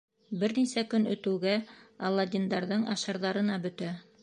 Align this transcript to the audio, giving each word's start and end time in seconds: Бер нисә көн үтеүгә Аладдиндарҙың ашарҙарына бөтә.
Бер 0.43 0.53
нисә 0.59 0.83
көн 0.93 1.05
үтеүгә 1.11 1.53
Аладдиндарҙың 2.09 2.89
ашарҙарына 2.97 3.63
бөтә. 3.67 3.95